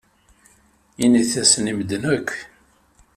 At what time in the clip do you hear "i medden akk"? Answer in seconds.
1.71-2.29